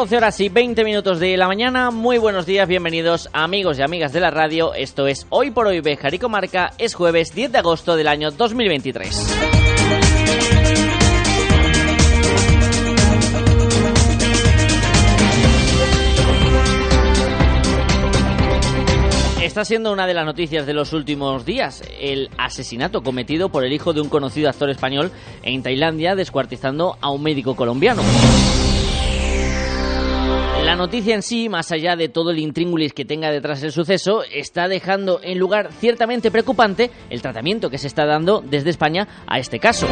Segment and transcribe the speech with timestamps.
[0.00, 1.90] 12 horas y 20 minutos de la mañana.
[1.90, 4.72] Muy buenos días, bienvenidos amigos y amigas de la radio.
[4.72, 6.70] Esto es Hoy por Hoy Bejar y Comarca.
[6.78, 9.36] Es jueves 10 de agosto del año 2023.
[19.42, 23.72] Está siendo una de las noticias de los últimos días, el asesinato cometido por el
[23.74, 25.10] hijo de un conocido actor español
[25.42, 28.00] en Tailandia descuartizando a un médico colombiano.
[30.70, 34.22] La noticia en sí, más allá de todo el intríngulis que tenga detrás el suceso,
[34.22, 39.40] está dejando en lugar ciertamente preocupante el tratamiento que se está dando desde España a
[39.40, 39.88] este caso.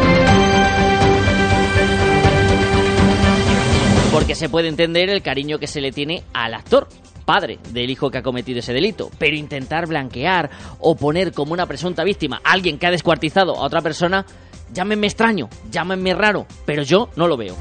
[4.13, 6.87] Porque se puede entender el cariño que se le tiene al actor,
[7.25, 10.49] padre del hijo que ha cometido ese delito, pero intentar blanquear
[10.79, 14.25] o poner como una presunta víctima a alguien que ha descuartizado a otra persona,
[14.73, 17.57] llámenme extraño, llámenme raro, pero yo no lo veo.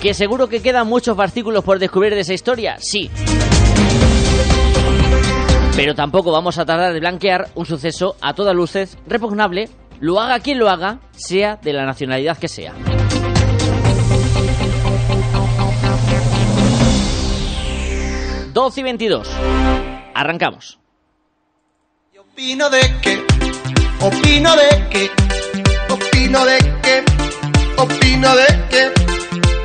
[0.00, 2.76] ¿Que seguro que quedan muchos fascículos por descubrir de esa historia?
[2.78, 3.10] Sí.
[5.74, 9.68] Pero tampoco vamos a tardar de blanquear un suceso a todas luces repugnable,
[9.98, 12.74] lo haga quien lo haga, sea de la nacionalidad que sea.
[18.54, 19.28] ...12 y 22.
[20.14, 20.80] Arrancamos.
[22.18, 23.24] Opino de que,
[24.00, 25.10] opino de que,
[25.92, 27.04] opino de que,
[27.76, 29.17] opino de que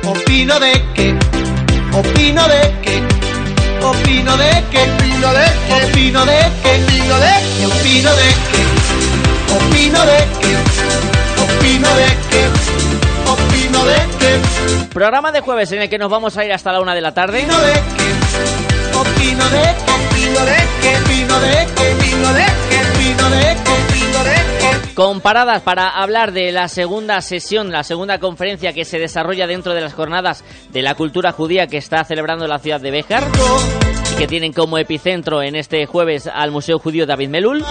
[0.06, 1.14] Opino de que,
[1.92, 3.02] opino de que,
[3.82, 8.62] opino de que, opino de que, opino de que, opino de que, opino de que,
[9.54, 10.52] opino de que,
[11.42, 12.42] opino de que,
[13.30, 14.88] opino de que.
[14.92, 17.14] Programa de jueves en el que nos vamos a ir hasta la una de la
[17.14, 17.38] tarde.
[17.38, 22.34] Opino de que, opino de que, opino de que, opino de que, opino de que,
[22.34, 23.73] opino de que, opino de que
[24.94, 29.80] comparadas para hablar de la segunda sesión, la segunda conferencia que se desarrolla dentro de
[29.80, 33.24] las jornadas de la cultura judía que está celebrando la ciudad de Béjar
[34.12, 37.64] y que tienen como epicentro en este jueves al Museo Judío David Melul.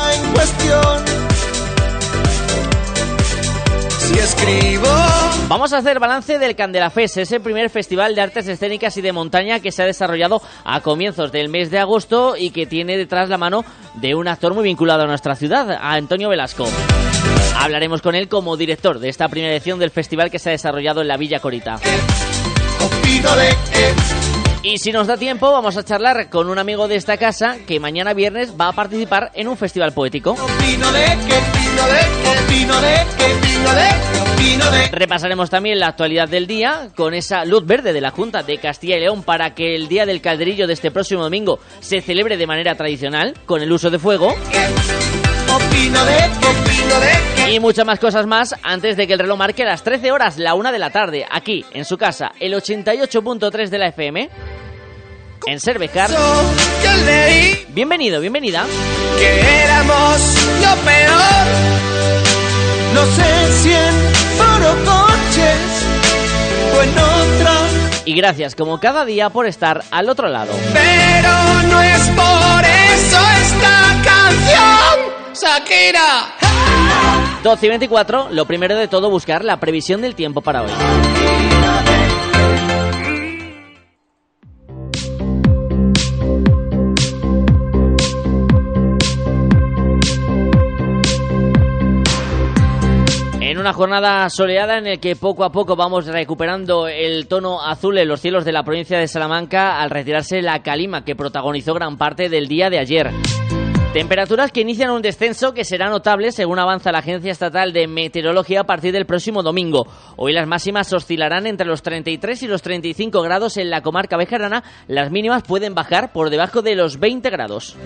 [5.47, 9.59] Vamos a hacer balance del Candelafes, ese primer festival de artes escénicas y de montaña
[9.59, 13.37] que se ha desarrollado a comienzos del mes de agosto y que tiene detrás la
[13.37, 13.63] mano
[13.95, 16.67] de un actor muy vinculado a nuestra ciudad, a Antonio Velasco.
[17.55, 21.01] Hablaremos con él como director de esta primera edición del festival que se ha desarrollado
[21.01, 21.79] en la Villa Corita.
[24.63, 27.81] Y si nos da tiempo, vamos a charlar con un amigo de esta casa que
[27.81, 30.37] mañana viernes va a participar en un festival poético.
[34.91, 38.95] Repasaremos también la actualidad del día con esa luz verde de la Junta de Castilla
[38.97, 42.47] y León para que el Día del Calderillo de este próximo domingo se celebre de
[42.47, 44.33] manera tradicional con el uso de fuego.
[47.49, 50.55] Y muchas más cosas más antes de que el reloj marque las 13 horas, la
[50.55, 54.29] una de la tarde, aquí en su casa, el 88.3 de la FM,
[55.45, 56.09] en Cervejar.
[57.69, 58.65] Bienvenido, bienvenida.
[59.19, 61.83] Que éramos lo peor.
[62.93, 64.13] No sé si en
[64.85, 65.59] coches
[66.75, 67.53] o en otra.
[68.05, 70.53] Y gracias como cada día por estar al otro lado.
[70.73, 75.02] Pero no es por eso esta canción.
[75.33, 76.35] Shakira.
[77.43, 80.71] 12 y 24, lo primero de todo buscar la previsión del tiempo para hoy.
[93.41, 97.97] En una jornada soleada en el que poco a poco vamos recuperando el tono azul
[97.97, 101.97] en los cielos de la provincia de Salamanca al retirarse la calima que protagonizó gran
[101.97, 103.11] parte del día de ayer.
[103.93, 108.61] Temperaturas que inician un descenso que será notable según avanza la Agencia Estatal de Meteorología
[108.61, 109.85] a partir del próximo domingo.
[110.15, 114.63] Hoy las máximas oscilarán entre los 33 y los 35 grados en la comarca bejarana.
[114.87, 117.77] Las mínimas pueden bajar por debajo de los 20 grados.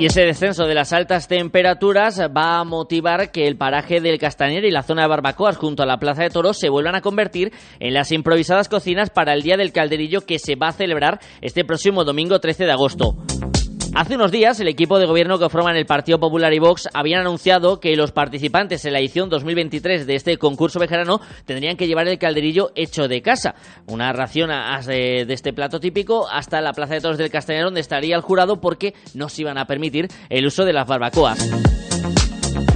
[0.00, 4.64] Y ese descenso de las altas temperaturas va a motivar que el paraje del Castañer
[4.64, 7.52] y la zona de barbacoas junto a la Plaza de Toros se vuelvan a convertir
[7.80, 11.66] en las improvisadas cocinas para el Día del Calderillo que se va a celebrar este
[11.66, 13.14] próximo domingo 13 de agosto.
[13.92, 17.22] Hace unos días, el equipo de gobierno que forman el Partido Popular y Vox habían
[17.22, 22.06] anunciado que los participantes en la edición 2023 de este concurso vejerano tendrían que llevar
[22.06, 23.56] el calderillo hecho de casa.
[23.86, 24.50] Una ración
[24.86, 28.60] de este plato típico hasta la Plaza de Toros del Castellar, donde estaría el jurado
[28.60, 31.79] porque no se iban a permitir el uso de las barbacoas.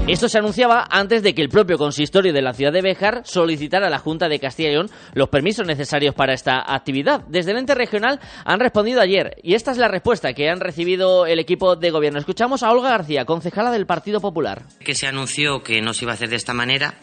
[0.06, 3.86] Esto se anunciaba antes de que el propio consistorio de la ciudad de Béjar solicitara
[3.86, 7.22] a la Junta de Castilla y León los permisos necesarios para esta actividad.
[7.28, 11.24] Desde el ente regional han respondido ayer y esta es la respuesta que han recibido
[11.24, 12.18] el equipo de gobierno.
[12.18, 14.64] Escuchamos a Olga García, concejala del Partido Popular.
[14.78, 16.96] Que se anunció que no se iba a hacer de esta manera,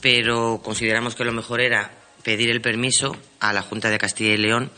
[0.00, 1.90] pero consideramos que lo mejor era
[2.22, 4.70] pedir el permiso a la Junta de Castilla y León,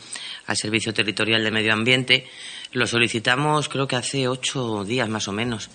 [0.47, 2.25] al Servicio Territorial de Medio Ambiente.
[2.71, 5.69] Lo solicitamos creo que hace ocho días más o menos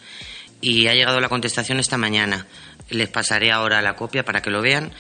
[0.61, 2.47] y ha llegado la contestación esta mañana.
[2.89, 4.93] Les pasaré ahora la copia para que lo vean,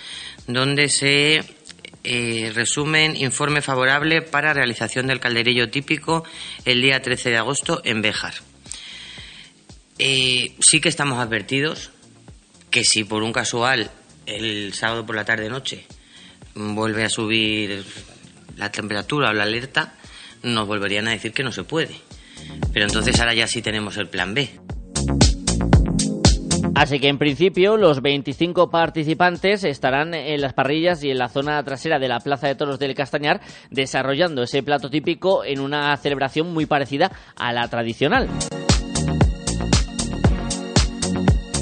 [0.46, 1.44] donde se
[2.02, 6.24] eh, resumen informe favorable para realización del calderillo típico
[6.64, 8.34] el día 13 de agosto en Béjar.
[9.98, 11.90] Eh, sí que estamos advertidos
[12.70, 13.90] que si por un casual
[14.24, 15.84] el sábado por la tarde-noche
[16.54, 17.84] vuelve a subir
[18.56, 19.94] la temperatura o la alerta,
[20.42, 21.96] nos volverían a decir que no se puede.
[22.72, 24.50] Pero entonces ahora ya sí tenemos el plan B.
[26.80, 31.62] Así que en principio los 25 participantes estarán en las parrillas y en la zona
[31.62, 36.54] trasera de la Plaza de Toros del Castañar desarrollando ese plato típico en una celebración
[36.54, 38.30] muy parecida a la tradicional.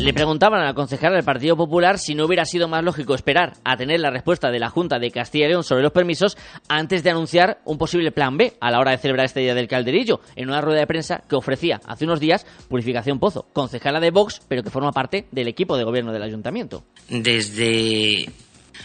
[0.00, 3.54] Le preguntaban a la concejala del Partido Popular si no hubiera sido más lógico esperar
[3.64, 6.36] a tener la respuesta de la Junta de Castilla y León sobre los permisos
[6.68, 9.66] antes de anunciar un posible plan B a la hora de celebrar este Día del
[9.66, 14.12] Calderillo, en una rueda de prensa que ofrecía hace unos días Purificación Pozo, concejala de
[14.12, 16.84] Vox, pero que forma parte del equipo de gobierno del ayuntamiento.
[17.08, 18.30] Desde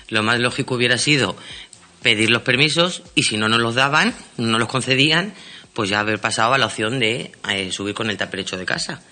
[0.09, 1.35] lo más lógico hubiera sido
[2.01, 5.33] pedir los permisos y si no nos los daban, no los concedían,
[5.73, 9.03] pues ya haber pasado a la opción de eh, subir con el taperecho de casa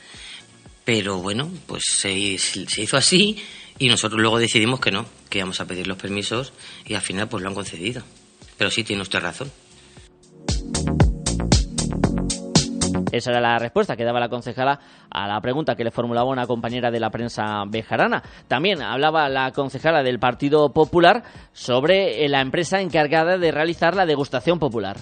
[0.84, 3.38] pero bueno, pues se, hizo así
[3.78, 6.54] y nosotros luego decidimos que no, que íbamos a pedir los permisos
[6.86, 8.04] y al final pues lo han concedido.
[8.58, 9.52] Pero sí, tiene usted razón.
[13.12, 14.80] Esa era la respuesta que daba la concejala
[15.10, 18.24] a la pregunta que le formulaba una compañera de la prensa bejarana.
[18.48, 24.60] También hablaba la concejala del Partido Popular sobre la empresa encargada de realizar la degustación
[24.60, 24.98] popular.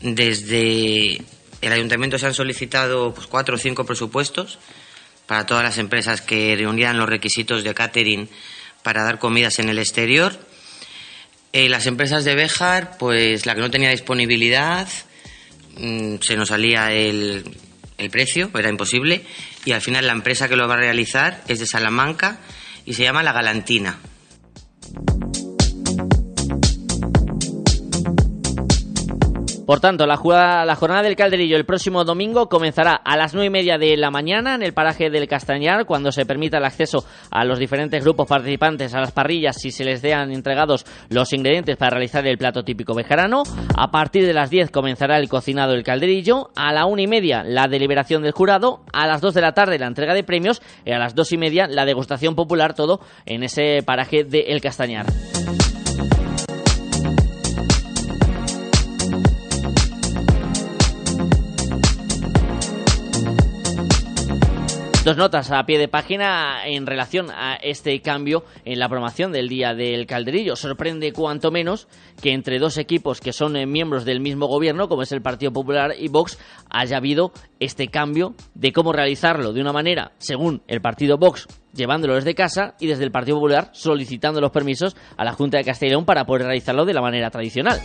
[0.00, 1.22] Desde
[1.60, 4.58] el ayuntamiento se han solicitado pues, cuatro o cinco presupuestos
[5.30, 8.28] para todas las empresas que reunían los requisitos de catering
[8.82, 10.36] para dar comidas en el exterior.
[11.52, 14.88] Eh, las empresas de Béjar, pues la que no tenía disponibilidad,
[15.76, 17.44] mm, se nos salía el,
[17.96, 19.24] el precio, era imposible,
[19.64, 22.40] y al final la empresa que lo va a realizar es de Salamanca
[22.84, 24.00] y se llama La Galantina.
[29.70, 33.78] Por tanto, la, jornada del Calderillo el próximo domingo comenzará a las nueve y media
[33.78, 37.60] de la mañana en el paraje del Castañar, cuando se permita el acceso a los
[37.60, 42.26] diferentes grupos participantes a las parrillas si se les dean entregados los ingredientes para realizar
[42.26, 43.44] el plato típico bejarano.
[43.76, 47.44] A partir de las 10 comenzará el cocinado del Calderillo, a la una y media
[47.44, 50.90] la deliberación del jurado, a las 2 de la tarde la entrega de premios y
[50.90, 55.06] a las dos y media la degustación popular, todo en ese paraje del El Castañar.
[65.02, 69.48] Dos notas a pie de página en relación a este cambio en la promoción del
[69.48, 70.56] Día del Calderillo.
[70.56, 71.88] Sorprende cuanto menos
[72.20, 75.54] que entre dos equipos que son eh, miembros del mismo gobierno, como es el Partido
[75.54, 76.38] Popular y Vox,
[76.68, 82.16] haya habido este cambio de cómo realizarlo de una manera, según el Partido Vox, llevándolo
[82.16, 86.04] desde casa y desde el Partido Popular solicitando los permisos a la Junta de León
[86.04, 87.80] para poder realizarlo de la manera tradicional.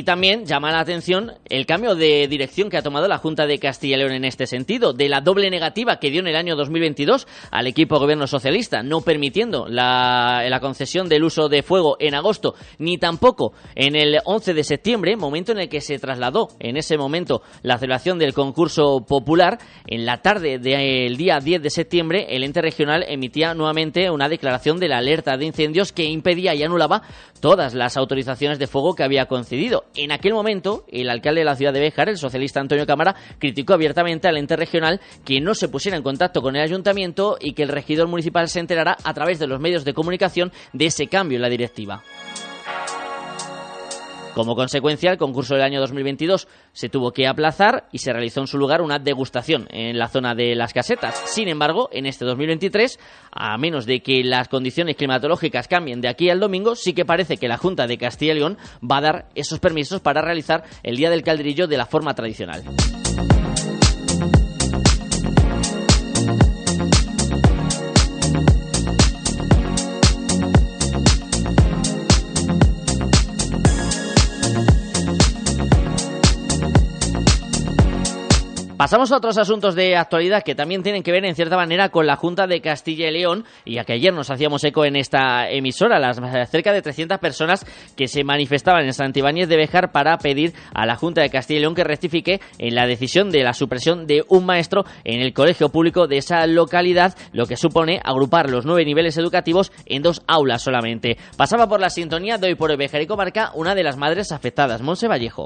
[0.00, 3.58] Y también llama la atención el cambio de dirección que ha tomado la Junta de
[3.58, 6.56] Castilla y León en este sentido, de la doble negativa que dio en el año
[6.56, 12.14] 2022 al equipo gobierno socialista, no permitiendo la, la concesión del uso de fuego en
[12.14, 16.78] agosto, ni tampoco en el 11 de septiembre, momento en el que se trasladó en
[16.78, 19.58] ese momento la celebración del concurso popular.
[19.86, 24.80] En la tarde del día 10 de septiembre, el ente regional emitía nuevamente una declaración
[24.80, 27.02] de la alerta de incendios que impedía y anulaba
[27.40, 29.84] todas las autorizaciones de fuego que había concedido.
[29.96, 33.74] En aquel momento, el alcalde de la ciudad de Béjar, el socialista Antonio Cámara, criticó
[33.74, 37.64] abiertamente al ente regional que no se pusiera en contacto con el ayuntamiento y que
[37.64, 41.36] el regidor municipal se enterara a través de los medios de comunicación de ese cambio
[41.36, 42.02] en la directiva.
[44.34, 48.46] Como consecuencia, el concurso del año 2022 se tuvo que aplazar y se realizó en
[48.46, 51.20] su lugar una degustación en la zona de las casetas.
[51.26, 52.98] Sin embargo, en este 2023,
[53.32, 57.36] a menos de que las condiciones climatológicas cambien de aquí al domingo, sí que parece
[57.36, 58.58] que la Junta de Castilla y León
[58.88, 62.62] va a dar esos permisos para realizar el Día del Calderillo de la forma tradicional.
[78.90, 82.08] Pasamos a otros asuntos de actualidad que también tienen que ver en cierta manera con
[82.08, 85.48] la Junta de Castilla y León y a que ayer nos hacíamos eco en esta
[85.48, 86.18] emisora, las
[86.50, 87.64] cerca de 300 personas
[87.96, 91.60] que se manifestaban en Santibáñez de Bejar para pedir a la Junta de Castilla y
[91.60, 95.68] León que rectifique en la decisión de la supresión de un maestro en el colegio
[95.68, 100.62] público de esa localidad, lo que supone agrupar los nueve niveles educativos en dos aulas
[100.62, 101.16] solamente.
[101.36, 104.82] Pasaba por la sintonía de hoy por Bejar y Comarca una de las madres afectadas,
[104.82, 105.44] Monse Vallejo.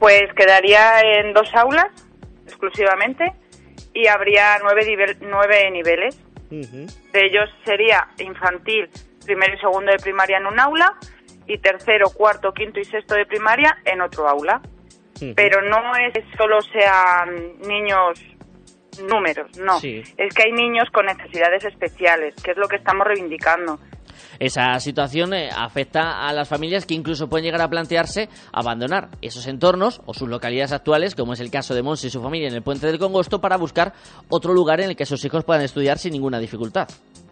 [0.00, 1.86] Pues quedaría en dos aulas
[2.46, 3.32] exclusivamente
[3.94, 6.18] y habría nueve, nueve niveles.
[6.50, 8.88] De ellos sería infantil,
[9.24, 10.98] primero y segundo de primaria en un aula
[11.46, 14.60] y tercero, cuarto, quinto y sexto de primaria en otro aula.
[15.36, 18.20] Pero no es que solo sean niños
[19.08, 19.78] números, no.
[19.78, 23.78] Es que hay niños con necesidades especiales, que es lo que estamos reivindicando.
[24.42, 29.46] Esa situación eh, afecta a las familias que incluso pueden llegar a plantearse abandonar esos
[29.46, 32.54] entornos o sus localidades actuales, como es el caso de Monse y su familia en
[32.54, 33.92] el Puente del Congosto, para buscar
[34.28, 36.88] otro lugar en el que sus hijos puedan estudiar sin ninguna dificultad.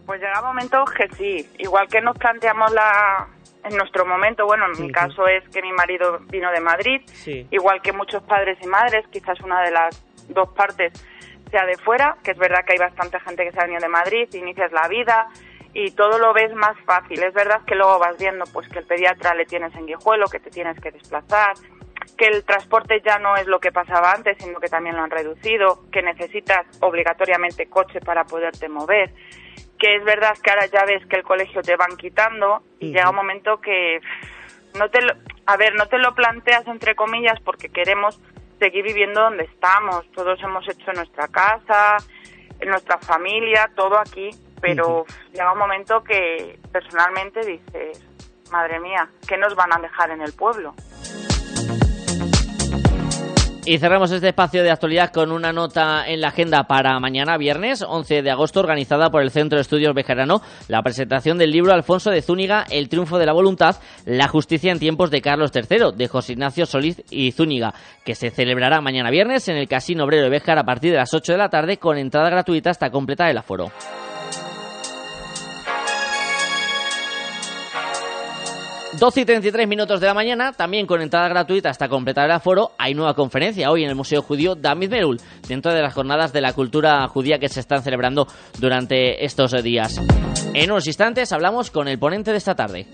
[0.07, 3.27] Pues llega un momento que sí, igual que nos planteamos la,
[3.65, 7.01] en nuestro momento, bueno, en mi caso es que mi marido vino de Madrid,
[7.51, 10.93] igual que muchos padres y madres, quizás una de las dos partes
[11.51, 13.89] sea de fuera, que es verdad que hay bastante gente que se ha venido de
[13.89, 15.27] Madrid, inicias la vida,
[15.73, 17.23] y todo lo ves más fácil.
[17.23, 20.41] Es verdad que luego vas viendo pues que el pediatra le tienes en Guijuelo, que
[20.41, 21.55] te tienes que desplazar,
[22.17, 25.11] que el transporte ya no es lo que pasaba antes, sino que también lo han
[25.11, 29.13] reducido, que necesitas obligatoriamente coche para poderte mover,
[29.79, 33.11] que es verdad que ahora ya ves que el colegio te van quitando y llega
[33.11, 34.01] un momento que
[34.79, 35.15] no te lo,
[35.47, 38.21] a ver, no te lo planteas entre comillas porque queremos
[38.59, 40.11] seguir viviendo donde estamos.
[40.13, 41.97] Todos hemos hecho nuestra casa,
[42.61, 48.05] en nuestra familia, todo aquí pero llega un momento que personalmente dices,
[48.51, 50.75] madre mía, ¿qué nos van a dejar en el pueblo?
[53.67, 57.83] Y cerramos este espacio de actualidad con una nota en la agenda para mañana, viernes
[57.87, 62.11] 11 de agosto, organizada por el Centro de Estudios Bejarano, la presentación del libro Alfonso
[62.11, 63.77] de Zúñiga, El triunfo de la voluntad,
[64.07, 67.75] la justicia en tiempos de Carlos III, de José Ignacio Solís y Zúñiga,
[68.05, 71.13] que se celebrará mañana viernes en el Casino Obrero de Bejar a partir de las
[71.13, 73.71] 8 de la tarde con entrada gratuita hasta completar el aforo.
[78.99, 82.73] 12 y 33 minutos de la mañana, también con entrada gratuita hasta completar el aforo,
[82.77, 86.41] hay nueva conferencia hoy en el Museo Judío David Merul, dentro de las jornadas de
[86.41, 88.27] la cultura judía que se están celebrando
[88.59, 90.01] durante estos días.
[90.55, 92.89] En unos instantes hablamos con el ponente de esta tarde.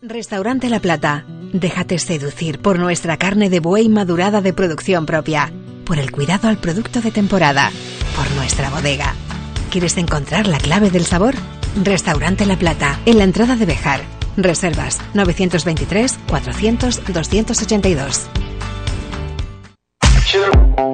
[0.00, 1.24] Restaurante La Plata.
[1.52, 5.52] Déjate seducir por nuestra carne de buey madurada de producción propia,
[5.84, 7.70] por el cuidado al producto de temporada,
[8.16, 9.14] por nuestra bodega.
[9.70, 11.34] ¿Quieres encontrar la clave del sabor?
[11.82, 14.00] Restaurante La Plata, en la entrada de Bejar.
[14.36, 18.26] Reservas 923 400 282.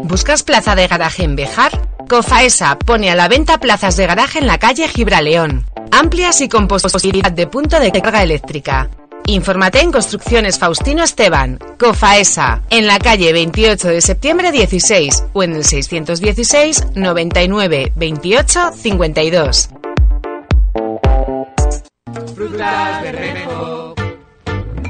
[0.05, 1.71] ¿Buscas plaza de garaje en Bejar?
[2.09, 5.67] Cofaesa pone a la venta plazas de garaje en la calle Gibraleón.
[5.93, 8.91] Amplias y con posibilidad de punto de carga eléctrica.
[9.27, 15.55] Infórmate en Construcciones Faustino Esteban, Cofaesa, en la calle 28 de septiembre 16 o en
[15.55, 19.71] el 616 99 28 52.
[22.35, 23.95] Frutas Bermejo.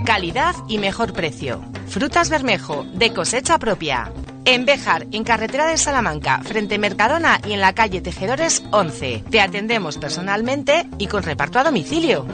[0.04, 1.62] Calidad y mejor precio.
[1.88, 4.12] Frutas Bermejo, de cosecha propia.
[4.44, 9.24] En Béjar, en carretera de Salamanca, frente Mercadona y en la calle Tejedores 11.
[9.30, 12.26] Te atendemos personalmente y con reparto a domicilio.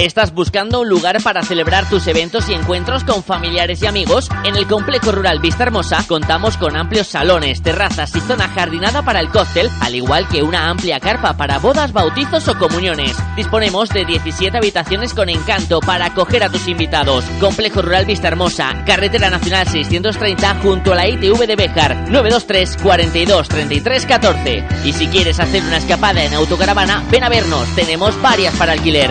[0.00, 4.30] ¿Estás buscando un lugar para celebrar tus eventos y encuentros con familiares y amigos?
[4.44, 9.20] En el Complejo Rural Vista Hermosa contamos con amplios salones, terrazas y zona jardinada para
[9.20, 13.14] el cóctel, al igual que una amplia carpa para bodas, bautizos o comuniones.
[13.36, 17.26] Disponemos de 17 habitaciones con encanto para acoger a tus invitados.
[17.38, 23.48] Complejo Rural Vista Hermosa, Carretera Nacional 630 junto a la ITV de Béjar, 923 42
[23.50, 24.64] 33 14.
[24.82, 29.10] Y si quieres hacer una escapada en autocaravana, ven a vernos, tenemos varias para alquiler.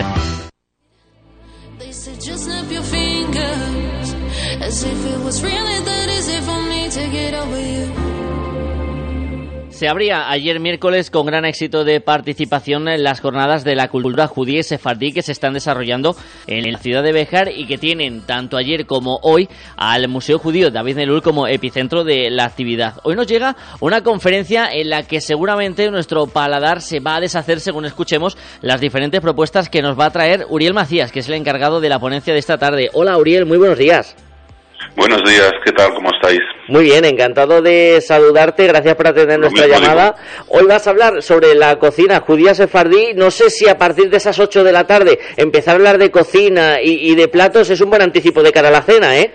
[9.70, 14.28] Se abría ayer miércoles con gran éxito de participación en las jornadas de la cultura
[14.28, 16.14] judía y sefardí que se están desarrollando
[16.46, 20.70] en la ciudad de Bejar y que tienen tanto ayer como hoy al Museo Judío
[20.70, 22.94] David Nelul como epicentro de la actividad.
[23.02, 27.58] Hoy nos llega una conferencia en la que seguramente nuestro paladar se va a deshacer
[27.58, 31.34] según escuchemos las diferentes propuestas que nos va a traer Uriel Macías, que es el
[31.34, 32.88] encargado de la ponencia de esta tarde.
[32.92, 34.14] Hola Uriel, muy buenos días.
[34.96, 35.94] Buenos días, ¿qué tal?
[35.94, 36.40] ¿Cómo estáis?
[36.68, 40.16] Muy bien, encantado de saludarte, gracias por atender nuestra llamada.
[40.48, 43.14] Hoy vas a hablar sobre la cocina judía sefardí.
[43.14, 46.10] No sé si a partir de esas 8 de la tarde empezar a hablar de
[46.10, 49.32] cocina y, y de platos es un buen anticipo de cara a la cena, ¿eh?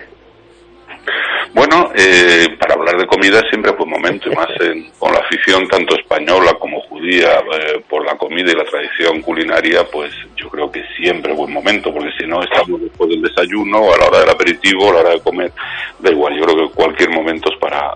[1.56, 4.46] Bueno, eh, para hablar de comida siempre fue un momento, y más
[4.98, 9.82] con la afición tanto española como judía eh, por la comida y la tradición culinaria,
[9.90, 13.96] pues yo creo que siempre buen momento, porque si no estamos después del desayuno, a
[13.96, 15.50] la hora del aperitivo, a la hora de comer,
[15.98, 17.94] da igual, yo creo que cualquier momento es para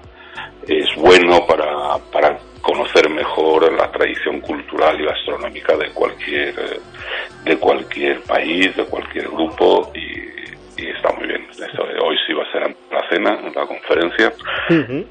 [0.67, 6.81] es bueno para, para conocer mejor la tradición cultural y gastronómica de cualquier
[7.45, 10.40] de cualquier país, de cualquier grupo y
[10.81, 11.47] y está muy bien.
[12.03, 14.33] hoy sí va a ser la cena, la conferencia.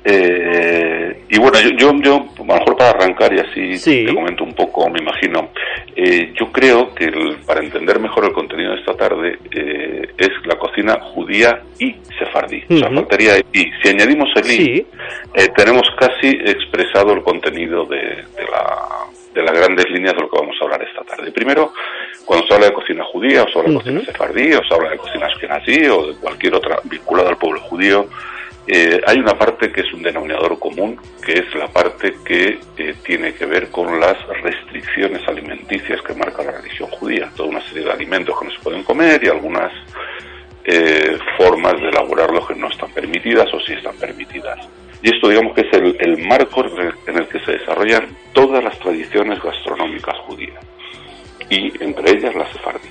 [0.04, 4.44] eh, y bueno, yo, yo, yo, a lo mejor para arrancar y así te comento
[4.44, 5.50] un poco, me imagino,
[5.96, 7.12] eh, yo creo que
[7.46, 12.64] para entender mejor el contenido de esta tarde eh, es la cocina judía y sefardí.
[12.70, 14.86] O sea, faltaría y si añadimos el i,
[15.36, 18.88] eh, tenemos casi expresado el contenido de, de la
[19.34, 21.32] de las grandes líneas de lo que vamos a hablar esta tarde.
[21.32, 21.74] Primero,
[22.26, 24.90] cuando se habla de cocina judía, o se habla de cocina sefardí, o se habla
[24.92, 28.08] de cocina ashkenazí, o de cualquier otra vinculada al pueblo judío,
[28.72, 30.96] eh, hay una parte que es un denominador común,
[31.26, 36.44] que es la parte que eh, tiene que ver con las restricciones alimenticias que marca
[36.44, 37.32] la religión judía.
[37.36, 39.72] Toda una serie de alimentos que no se pueden comer y algunas
[40.66, 44.60] eh, formas de elaborarlos que no están permitidas o sí están permitidas.
[45.02, 49.42] Y esto digamos que es el, marco en el, que se desarrollan todas las tradiciones
[49.42, 50.64] gastronómicas judías,
[51.50, 52.90] y entre ellas la sefardí.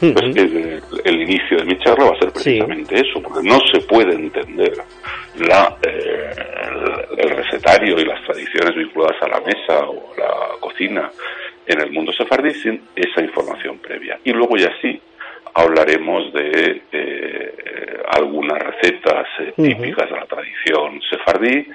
[0.00, 4.14] Pues el, inicio de mi charla va a ser precisamente eso, porque no se puede
[4.14, 4.72] entender
[5.38, 6.30] la, eh,
[7.18, 11.08] el, recetario y las tradiciones vinculadas a la mesa o a la cocina
[11.66, 14.18] en el mundo sefardí sin esa información previa.
[14.24, 15.00] Y luego ya sí,
[15.54, 21.66] hablaremos de eh, algunas recetas eh, típicas de la tradición sefardí,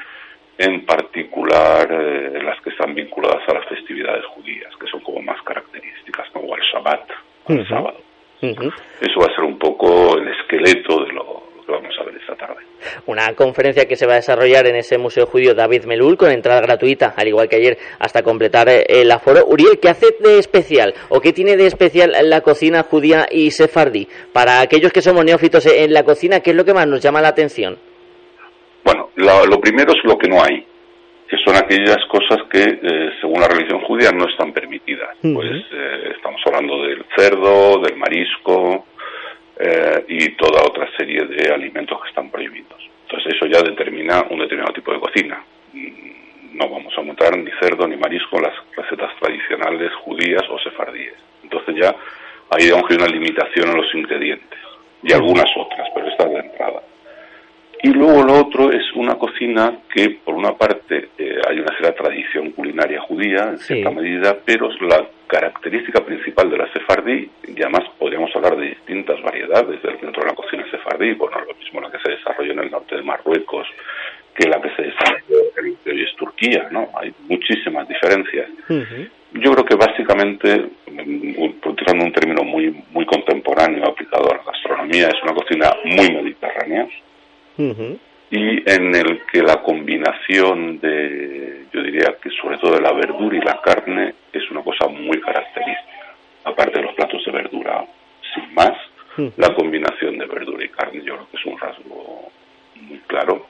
[0.57, 5.41] en particular eh, las que están vinculadas a las festividades judías, que son como más
[5.43, 7.09] características, como el Shabbat,
[7.49, 8.01] el sábado.
[8.41, 12.61] Eso va a ser un poco el esqueleto de lo, vamos a ver esta tarde.
[13.05, 16.61] Una conferencia que se va a desarrollar en ese Museo Judío David Melul con entrada
[16.61, 19.45] gratuita, al igual que ayer, hasta completar eh, el aforo.
[19.45, 24.07] Uriel, ¿qué hace de especial o qué tiene de especial la cocina judía y sefardí?
[24.33, 27.21] Para aquellos que somos neófitos en la cocina, ¿qué es lo que más nos llama
[27.21, 27.77] la atención?
[28.83, 30.65] Bueno, lo, primero es lo que no hay,
[31.27, 35.09] que son aquellas cosas que, eh, según la religión judía, no están permitidas.
[35.21, 38.85] Pues eh, estamos hablando del cerdo, del marisco,
[39.59, 42.89] eh, y toda otra serie de alimentos que están prohibidos.
[43.09, 45.43] Entonces eso ya determina un determinado tipo de cocina.
[46.53, 51.15] No vamos a montar ni cerdo ni marisco las recetas tradicionales judías o sefardíes.
[51.43, 51.95] Entonces ya
[52.49, 54.59] hay una limitación en los ingredientes
[55.03, 56.81] y algunas otras, pero esta es de entrada.
[57.83, 62.03] Y luego lo otro es una cocina que, por una parte, eh, hay una cierta
[62.03, 67.83] tradición culinaria judía, en cierta medida, pero la característica principal de la sefardí, y además
[67.99, 71.99] podríamos hablar de distintas variedades dentro de la cocina sefardí, bueno, lo mismo la que
[71.99, 73.67] se desarrolla en el norte de Marruecos
[74.37, 75.23] que la que se desarrolla
[75.57, 76.89] en lo que hoy es Turquía, ¿no?
[77.01, 78.47] Hay muchísimas diferencias.
[79.33, 80.65] Yo creo que básicamente,
[81.65, 86.87] utilizando un término muy, muy contemporáneo aplicado a la gastronomía, es una cocina muy mediterránea,
[88.29, 93.37] y en el que la combinación de, yo diría que sobre todo de la verdura
[93.37, 97.85] y la carne es una cosa muy característica, aparte de los platos de verdura,
[98.33, 98.73] sin más,
[99.37, 102.31] la combinación de verdura y carne yo creo que es un rasgo
[102.81, 103.47] muy claro.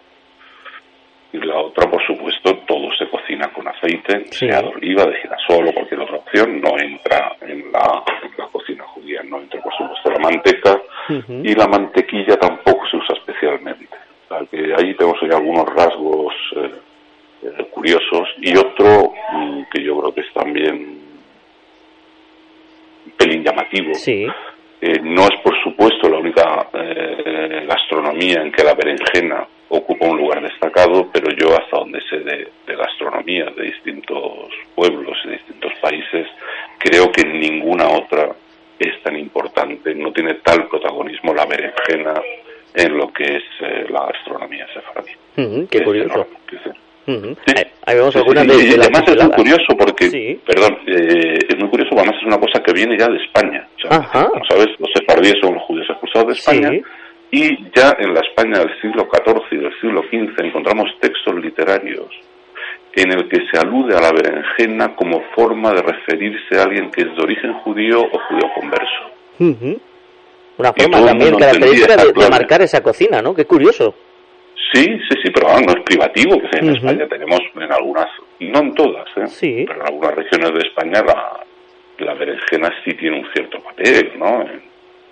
[1.34, 5.68] Y la otra, por supuesto, todo se cocina con aceite, sea de oliva, de girasol
[5.68, 8.02] o cualquier otra opción, no entra en la,
[8.50, 13.98] cocina judía, no entra, por supuesto, la manteca, y la mantequilla tampoco se usa especialmente.
[14.52, 16.72] Que ahí tenemos ahí algunos rasgos eh,
[17.44, 21.00] eh, curiosos y otro mm, que yo creo que es también
[23.06, 23.94] un pelín llamativo.
[24.80, 26.68] Eh, no es, por supuesto, la única
[27.68, 32.52] gastronomía en que la berenjena ocupa un lugar destacado, pero yo hasta donde sé de,
[32.68, 36.28] de gastronomía de distintos pueblos y distintos países,
[36.78, 38.36] creo que ninguna otra
[38.78, 42.14] es tan importante, no tiene tal protagonismo la berenjena
[42.78, 45.68] en lo que es eh, la gastronomía sefardí.
[45.68, 46.28] qué curioso.
[47.86, 51.96] Ahí vemos algunas de, y además es muy curioso porque, perdón, eh, es muy curioso,
[51.96, 53.68] además es una cosa que viene ya de España.
[54.30, 56.72] Como sabes, los sefardíes son los judíos expulsados de España.
[57.32, 62.10] Y ya en la España del siglo XIV y del siglo XV encontramos textos literarios
[62.94, 67.02] en el que se alude a la berenjena como forma de referirse a alguien que
[67.02, 69.78] es de origen judío o judío converso.
[70.58, 73.36] Una forma también característica de, marcar esa cocina, ¿no?
[73.36, 73.94] Qué curioso.
[74.74, 78.08] Sí, sí, sí, pero no es privativo, que en España tenemos en algunas,
[78.40, 79.66] no en todas, ¿eh?
[79.66, 81.40] pero en algunas regiones de España la,
[82.00, 84.42] la berenjena sí tiene un cierto papel, ¿no?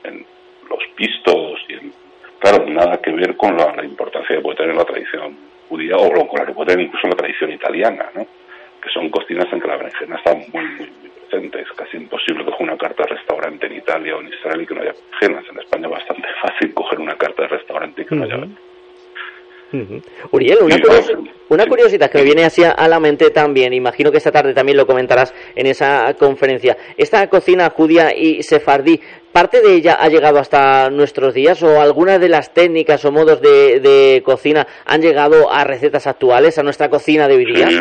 [0.03, 0.25] En,
[0.69, 1.93] los pistos y en,
[2.39, 5.38] claro, nada que ver con la, importancia que puede tener la tradición
[5.69, 8.25] judía o con la que puede tener incluso la tradición italiana, ¿no?
[8.81, 12.77] Que son cocinas en que la berenjena está muy, muy, Es casi imposible coger una
[12.77, 15.45] carta de restaurante en Italia o en Israel y que no haya berenjenas.
[15.51, 18.47] En España es bastante fácil coger una carta de restaurante y que no haya
[20.31, 20.59] Uriel,
[21.49, 24.77] una, curiosidad que me viene así a la mente también, imagino que esta tarde también
[24.77, 26.77] lo comentarás en esa conferencia.
[26.97, 32.21] Esta cocina judía y sefardí, ¿parte de ella ha llegado hasta nuestros días o algunas
[32.21, 37.27] de las técnicas o modos de, cocina han llegado a recetas actuales, a nuestra cocina
[37.27, 37.67] de hoy día?
[37.67, 37.79] Sí,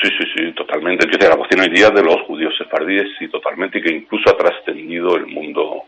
[0.00, 1.06] sí, sí, totalmente.
[1.06, 4.36] Que la cocina hoy día de los judíos sefardíes, sí, totalmente, y que incluso ha
[4.36, 5.84] trascendido el mundo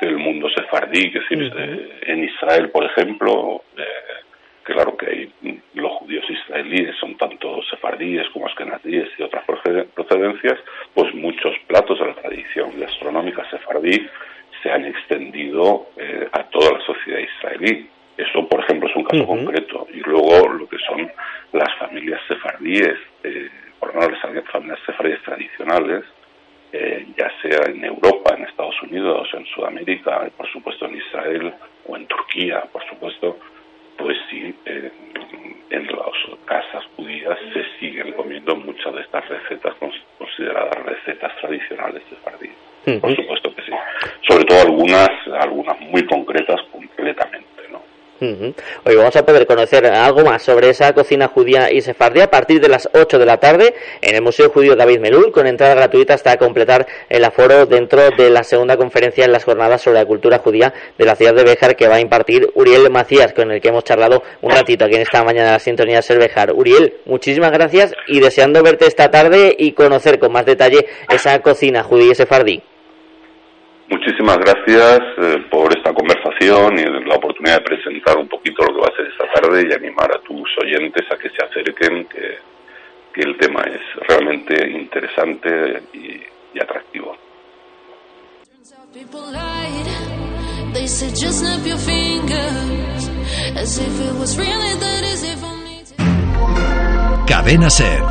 [0.00, 3.84] del mundo sefardí, que es en Israel, por ejemplo, eh,
[4.62, 5.32] claro que hay,
[5.74, 9.44] los judíos israelíes son tanto sefardíes como askenazíes y otras
[9.94, 10.58] procedencias,
[10.92, 14.06] pues muchos platos de la tradición gastronómica sefardí
[14.62, 17.88] se han extendido eh, a toda la sociedad israelí.
[18.16, 19.86] Eso, por ejemplo, es un caso concreto.
[19.92, 21.10] Y luego lo que son
[21.52, 26.04] las familias sefardíes, eh, por lo menos las familias sefardíes tradicionales,
[26.72, 31.54] eh, ya sea en Europa, en Estados Unidos, en Sudamérica, por supuesto en Israel
[31.86, 33.38] o en Turquía, por supuesto,
[33.96, 34.54] pues sí,
[35.70, 39.74] en las casas judías se siguen comiendo muchas de estas recetas
[40.18, 42.02] consideradas recetas tradicionales
[42.86, 43.72] Uh Por supuesto que sí.
[44.28, 46.60] Sobre todo algunas, algunas muy concretas.
[48.84, 52.60] Hoy vamos a poder conocer algo más sobre esa cocina judía y sefardí a partir
[52.60, 56.14] de las 8 de la tarde en el Museo Judío David Melul, con entrada gratuita
[56.14, 60.38] hasta completar el aforo dentro de la segunda conferencia en las jornadas sobre la cultura
[60.38, 63.68] judía de la ciudad de Béjar que va a impartir Uriel Macías, con el que
[63.68, 66.52] hemos charlado un ratito aquí en esta mañana de la sintonía Ser Béjar.
[66.52, 71.82] Uriel, muchísimas gracias y deseando verte esta tarde y conocer con más detalle esa cocina
[71.82, 72.62] judía y sefardí.
[73.88, 78.80] Muchísimas gracias eh, por esta conversación y la oportunidad de presentar un poquito lo que
[78.80, 82.38] va a ser esta tarde y animar a tus oyentes a que se acerquen, que,
[83.16, 86.20] el tema es realmente interesante y,
[86.52, 87.16] y atractivo.
[97.26, 98.02] Cadena Ser,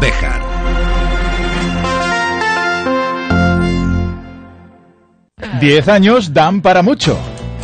[0.00, 0.97] Bejar.
[5.60, 7.18] Diez años dan para mucho.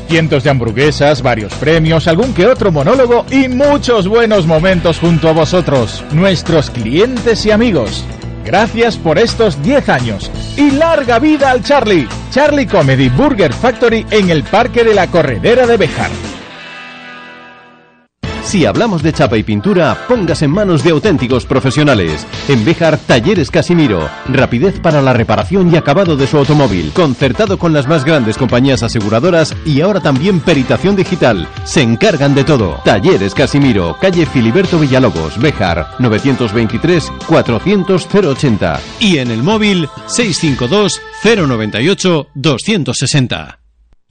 [0.08, 5.32] Cientos de hamburguesas, varios premios, algún que otro monólogo y muchos buenos momentos junto a
[5.32, 8.04] vosotros, nuestros clientes y amigos.
[8.44, 12.06] Gracias por estos 10 años y larga vida al Charlie.
[12.30, 16.10] Charlie Comedy Burger Factory en el Parque de la Corredera de Bejar.
[18.44, 22.26] Si hablamos de chapa y pintura, pongas en manos de auténticos profesionales.
[22.46, 24.08] En Bejar, Talleres Casimiro.
[24.28, 26.92] Rapidez para la reparación y acabado de su automóvil.
[26.92, 31.48] Concertado con las más grandes compañías aseguradoras y ahora también peritación digital.
[31.64, 32.80] Se encargan de todo.
[32.84, 38.80] Talleres Casimiro, calle Filiberto Villalobos, Bejar, 923 400 080.
[39.00, 43.63] Y en el móvil 652 098 260.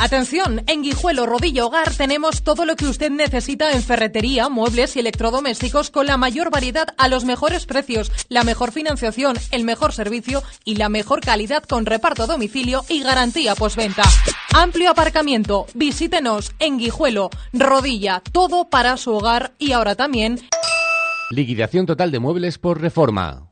[0.00, 5.00] Atención, en Guijuelo Rodillo Hogar tenemos todo lo que usted necesita en ferretería, muebles y
[5.00, 10.42] electrodomésticos con la mayor variedad a los mejores precios, la mejor financiación, el mejor servicio
[10.64, 14.02] y la mejor calidad con reparto a domicilio y garantía postventa.
[14.54, 20.40] Amplio aparcamiento, visítenos en Guijuelo, Rodilla, todo para su hogar y ahora también
[21.30, 23.49] Liquidación total de muebles por reforma.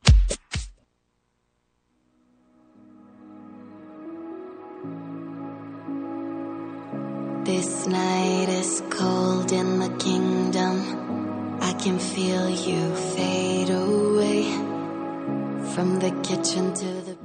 [7.49, 11.57] This night is cold in the kingdom.
[11.63, 14.45] I can feel you fade away.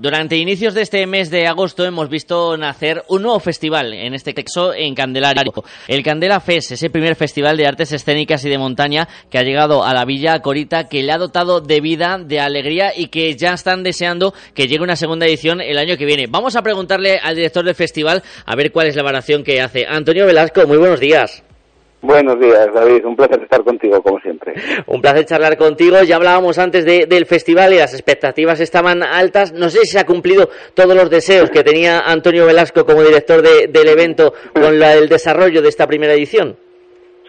[0.04, 4.34] Durante inicios de este mes de agosto hemos visto nacer un nuevo festival, en este
[4.34, 5.54] caso en Candelario.
[5.88, 9.86] El Candela Fest, ese primer festival de artes escénicas y de montaña que ha llegado
[9.86, 13.54] a la Villa Corita, que le ha dotado de vida, de alegría y que ya
[13.54, 16.28] están deseando que llegue una segunda edición el año que viene.
[16.28, 19.86] Vamos a preguntarle al director del festival a ver cuál es la valoración que hace.
[19.88, 21.44] Antonio Velasco, muy buenos días.
[22.04, 23.06] Buenos días, David.
[23.06, 24.54] Un placer estar contigo, como siempre.
[24.88, 26.04] Un placer charlar contigo.
[26.04, 29.54] Ya hablábamos antes del festival y las expectativas estaban altas.
[29.54, 33.42] No sé si se ha cumplido todos los deseos que tenía Antonio Velasco como director
[33.42, 36.58] del evento con el desarrollo de esta primera edición.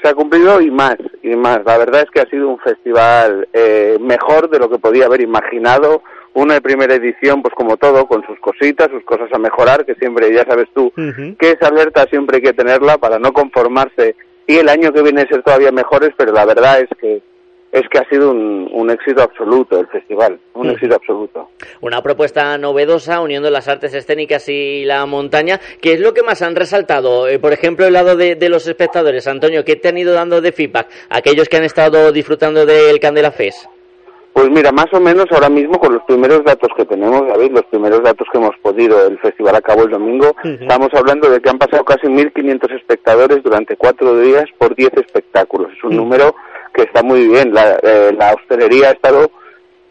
[0.03, 1.61] Se ha cumplido y más, y más.
[1.65, 5.21] La verdad es que ha sido un festival eh, mejor de lo que podía haber
[5.21, 6.03] imaginado.
[6.33, 9.95] Una de primera edición, pues como todo, con sus cositas, sus cosas a mejorar, que
[9.95, 10.93] siempre, ya sabes tú,
[11.39, 15.27] que esa alerta siempre hay que tenerla para no conformarse y el año que viene
[15.27, 17.23] ser todavía mejores, pero la verdad es que
[17.75, 21.49] es que ha sido un, éxito absoluto el festival, un éxito absoluto.
[21.81, 26.41] Una propuesta novedosa uniendo las artes escénicas y la montaña, ¿qué es lo que más
[26.43, 27.27] han resaltado?
[27.27, 30.53] Eh, por ejemplo, el lado de, los espectadores, Antonio, ¿qué te han ido dando de
[30.53, 33.67] feedback aquellos que han estado disfrutando del Candela Fest?
[34.45, 37.65] Pues mira, más o menos ahora mismo con los primeros datos que tenemos, David, los
[37.65, 41.57] primeros datos que hemos podido, el festival acabó el domingo, estamos hablando de que han
[41.57, 45.73] pasado casi 1.500 espectadores durante cuatro días por 10 espectáculos.
[45.75, 46.37] Es un número
[46.75, 47.55] que está muy bien.
[47.55, 49.31] La, eh, la hostelería ha estado,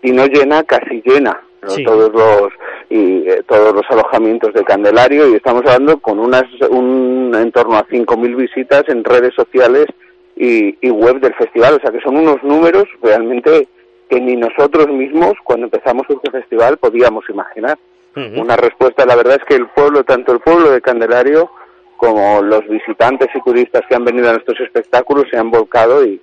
[0.04, 1.42] y no llena, casi llena.
[1.84, 2.54] todos los
[2.92, 7.76] y eh, todos los alojamientos de Candelario y estamos hablando con unas un en torno
[7.76, 9.88] a 5.000 visitas en redes sociales
[10.36, 13.68] y, y web del festival, o sea que son unos números realmente
[14.14, 17.78] que ni nosotros mismos, cuando empezamos este festival, podíamos imaginar.
[18.16, 21.50] Una respuesta, la verdad es que el pueblo, tanto el pueblo de Candelario
[21.98, 26.22] como los visitantes y turistas que han venido a nuestros espectáculos se han volcado y,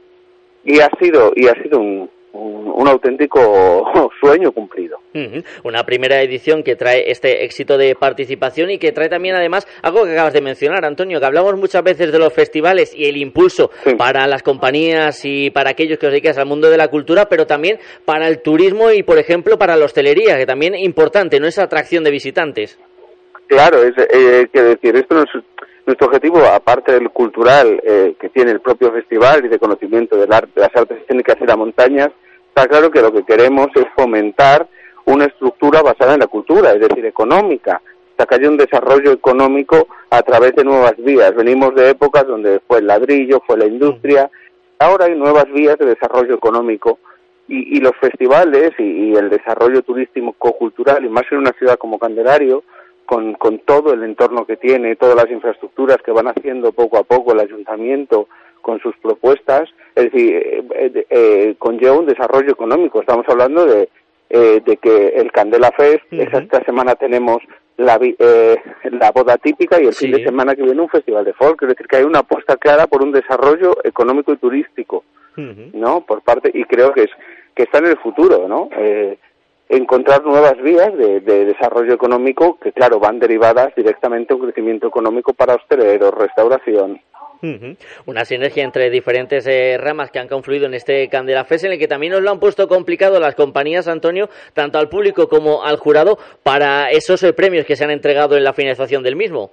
[0.62, 4.98] y ha sido y ha sido un, un, auténtico sueño cumplido.
[5.64, 10.04] Una primera edición que trae este éxito de participación y que trae también además algo
[10.04, 13.70] que acabas de mencionar, Antonio, que hablamos muchas veces de los festivales y el impulso
[13.98, 17.46] para las compañías y para aquellos que os dedicáis al mundo de la cultura, pero
[17.46, 21.46] también para el turismo y, por ejemplo, para la hostelería, que también es importante, ¿no?
[21.46, 22.78] Esa atracción de visitantes.
[23.46, 25.30] Claro, es eh, que decir, esto no es
[25.86, 30.32] nuestro objetivo, aparte del cultural eh, que tiene el propio festival y de conocimiento del
[30.32, 32.10] arte, de las artes escénicas y las montañas,
[32.48, 34.66] está claro que lo que queremos es fomentar
[35.06, 37.80] una estructura basada en la cultura, es decir, económica,
[38.26, 41.34] que haya un desarrollo económico a través de nuevas vías.
[41.34, 44.30] Venimos de épocas donde fue el ladrillo, fue la industria,
[44.78, 46.98] ahora hay nuevas vías de desarrollo económico
[47.48, 51.98] y, los festivales y, y, el desarrollo turístico cultural, y más en una ciudad como
[51.98, 52.62] Candelario,
[53.10, 57.02] con, con todo el entorno que tiene, todas las infraestructuras que van haciendo poco a
[57.02, 58.28] poco el ayuntamiento
[58.62, 63.00] con sus propuestas, es decir, eh, eh, eh conlleva un desarrollo económico.
[63.00, 63.88] Estamos hablando de,
[64.28, 67.38] eh, de que el Candela Fest, esta semana tenemos
[67.78, 67.98] la,
[68.84, 71.70] la boda típica y el fin de semana que viene un festival de folk, es
[71.70, 75.02] decir, que hay una apuesta clara por un desarrollo económico y turístico,
[75.36, 76.02] ¿no?
[76.02, 77.10] Por parte, y creo que es
[77.56, 78.68] que está en el futuro, ¿no?
[78.76, 79.18] Eh,
[79.70, 85.32] encontrar nuevas vías de, desarrollo económico que, claro, van derivadas directamente a un crecimiento económico
[85.32, 87.00] para hosteleros, restauración.
[88.04, 91.78] Una sinergia entre diferentes eh, ramas que han confluido en este Candela Fest, en el
[91.78, 95.78] que también nos lo han puesto complicado las compañías, Antonio, tanto al público como al
[95.78, 99.52] jurado, para esos eh, premios que se han entregado en la finalización del mismo.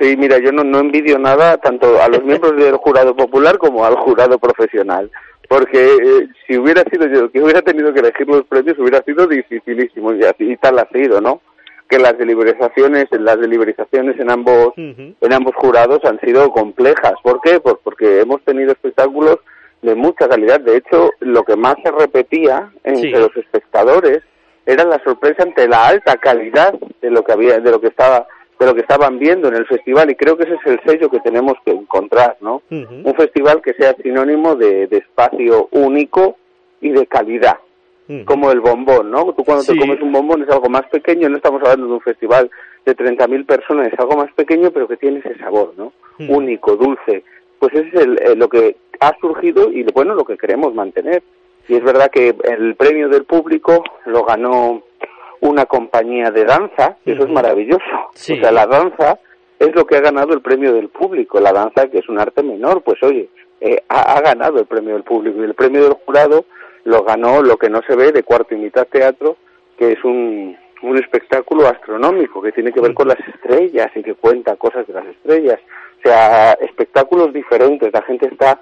[0.00, 3.84] Sí, mira, yo no, no envidio nada tanto a los miembros del jurado popular como
[3.84, 5.10] al jurado profesional
[5.50, 9.26] porque eh, si hubiera sido yo que hubiera tenido que elegir los premios hubiera sido
[9.26, 11.40] dificilísimo y así tal ha sido, ¿no?
[11.88, 17.14] Que las deliberaciones, las deliberaciones en ambos en ambos jurados han sido complejas.
[17.24, 17.58] ¿Por qué?
[17.58, 19.38] Pues porque hemos tenido espectáculos
[19.82, 20.60] de mucha calidad.
[20.60, 24.20] De hecho, lo que más se repetía entre los espectadores
[24.66, 28.24] era la sorpresa ante la alta calidad de lo que había, de lo que estaba
[28.60, 31.08] de lo que estaban viendo en el festival y creo que ese es el sello
[31.08, 32.62] que tenemos que encontrar, ¿no?
[32.70, 36.36] Un festival que sea sinónimo de, espacio único
[36.82, 37.56] y de calidad,
[38.26, 39.32] como el bombón, ¿no?
[39.32, 42.00] Tú cuando te comes un bombón es algo más pequeño, no estamos hablando de un
[42.02, 42.50] festival
[42.84, 45.94] de 30.000 personas, es algo más pequeño pero que tiene ese sabor, ¿no?
[46.28, 47.24] Único, dulce.
[47.58, 51.22] Pues ese es eh, lo que ha surgido y bueno, lo que queremos mantener.
[51.66, 54.82] Y es verdad que el premio del público lo ganó
[55.40, 57.84] una compañía de danza, eso es maravilloso.
[58.08, 59.18] O sea, la danza
[59.58, 61.40] es lo que ha ganado el premio del público.
[61.40, 63.28] La danza, que es un arte menor, pues oye,
[63.60, 65.40] eh, ha, ganado el premio del público.
[65.40, 66.44] Y el premio del jurado
[66.84, 69.36] lo ganó lo que no se ve de cuarto y mitad teatro,
[69.78, 74.14] que es un, un espectáculo astronómico que tiene que ver con las estrellas y que
[74.14, 75.60] cuenta cosas de las estrellas.
[75.98, 77.92] O sea, espectáculos diferentes.
[77.92, 78.60] La gente está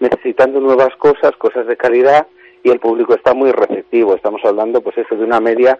[0.00, 2.26] necesitando nuevas cosas, cosas de calidad
[2.62, 4.14] y el público está muy receptivo.
[4.14, 5.78] Estamos hablando, pues eso, de una media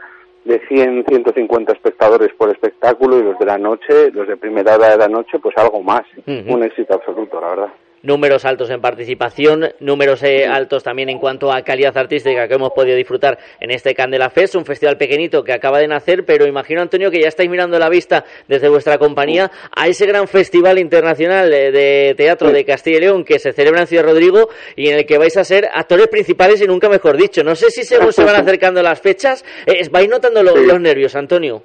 [0.50, 4.90] de 100, 150 espectadores por espectáculo y los de la noche, los de primera hora
[4.90, 6.02] de la noche, pues algo más.
[6.26, 11.52] Un éxito absoluto, la verdad números altos en participación, números eh, altos también en cuanto
[11.52, 15.52] a calidad artística que hemos podido disfrutar en este Candela Fest, un festival pequeñito que
[15.52, 19.50] acaba de nacer, pero imagino, Antonio, que ya estáis mirando la vista desde vuestra compañía
[19.74, 23.86] a ese gran festival internacional de teatro de Castilla y León que se celebra en
[23.86, 27.44] Ciudad Rodrigo y en el que vais a ser actores principales y nunca mejor dicho.
[27.44, 31.62] No sé si según se van acercando las fechas, eh, ¿vais notando los nervios, Antonio?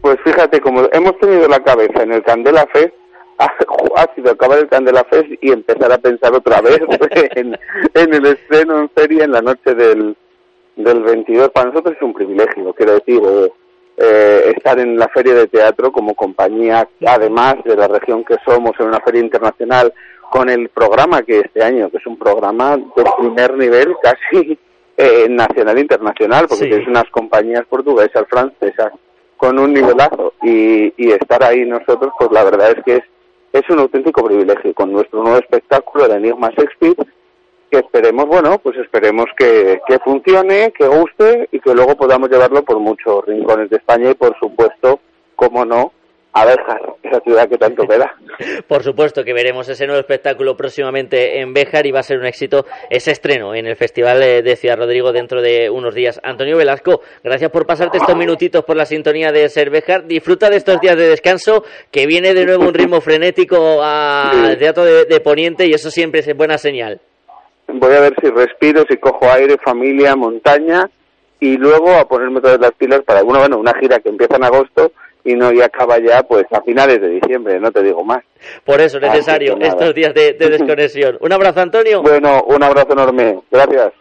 [0.00, 2.92] Pues fíjate, como hemos tenido la cabeza en el Candela Fest,
[3.96, 6.80] ha sido acabar el Candela Fest y empezar a pensar otra vez
[7.34, 10.16] en, el estreno en serie en la noche del,
[10.76, 11.50] del 22.
[11.50, 13.52] Para nosotros es un privilegio, quiero decir, eh,
[13.98, 18.72] eh, estar en la feria de teatro como compañía, además de la región que somos,
[18.78, 19.92] en una feria internacional,
[20.30, 24.58] con el programa que este año, que es un programa de primer nivel, casi
[24.96, 28.92] eh, nacional e internacional, porque es unas compañías portuguesas, francesas,
[29.36, 33.04] con un nivelazo, y, y estar ahí nosotros, pues la verdad es que es
[33.52, 34.74] es un auténtico privilegio.
[34.74, 36.96] Con nuestro nuevo espectáculo, el Enigma Shakespeare,
[37.70, 42.62] que esperemos, bueno, pues esperemos que, que funcione, que guste y que luego podamos llevarlo
[42.62, 45.00] por muchos rincones de España y, por supuesto,
[45.36, 45.92] como no,
[46.32, 48.14] a Béjar, esa ciudad que tanto queda.
[48.66, 52.26] Por supuesto que veremos ese nuevo espectáculo próximamente en Béjar y va a ser un
[52.26, 56.20] éxito ese estreno en el Festival de Ciudad Rodrigo dentro de unos días.
[56.22, 60.06] Antonio Velasco, gracias por pasarte estos minutitos por la sintonía de Ser Béjar.
[60.06, 64.84] Disfruta de estos días de descanso, que viene de nuevo un ritmo frenético al Teatro
[64.84, 67.00] de, Poniente y eso siempre es buena señal.
[67.68, 70.88] Voy a ver si respiro, si cojo aire, familia, montaña
[71.38, 74.44] y luego a ponerme todas las pilas para bueno, bueno, una gira que empieza en
[74.44, 74.92] agosto
[75.24, 78.22] y no y acaba ya pues a finales de diciembre, no te digo más.
[78.64, 81.18] Por eso es necesario estos días de, de desconexión.
[81.20, 82.02] un abrazo, Antonio.
[82.02, 83.40] Bueno, un abrazo enorme.
[83.50, 83.92] Gracias.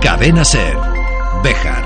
[0.00, 0.76] Cadena Ser,
[1.42, 1.85] Bejar.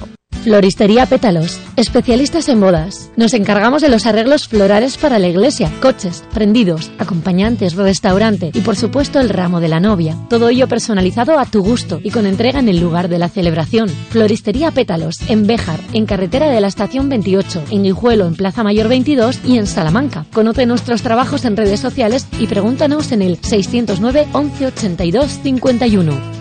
[0.43, 3.11] Floristería Pétalos, especialistas en bodas.
[3.15, 8.75] Nos encargamos de los arreglos florales para la iglesia, coches, prendidos, acompañantes, restaurante y por
[8.75, 10.17] supuesto el ramo de la novia.
[10.29, 13.87] Todo ello personalizado a tu gusto y con entrega en el lugar de la celebración.
[14.09, 18.87] Floristería Pétalos, en Béjar, en carretera de la estación 28, en Guijuelo, en Plaza Mayor
[18.87, 20.25] 22 y en Salamanca.
[20.33, 26.40] Conoce nuestros trabajos en redes sociales y pregúntanos en el 609 11 82 51.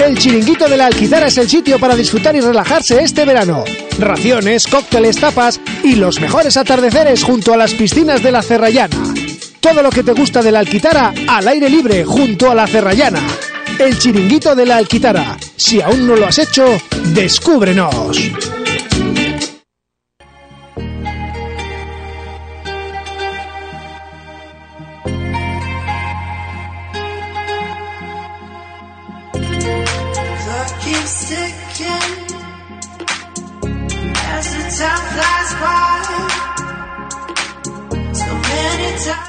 [0.00, 3.64] El chiringuito de la Alquitara es el sitio para disfrutar y relajarse este verano.
[3.98, 9.14] Raciones, cócteles, tapas y los mejores atardeceres junto a las piscinas de la Cerrallana.
[9.60, 13.20] Todo lo que te gusta de la Alquitara al aire libre junto a la Cerrallana.
[13.78, 15.36] El chiringuito de la Alquitara.
[15.54, 16.64] Si aún no lo has hecho,
[17.12, 18.59] descúbrenos.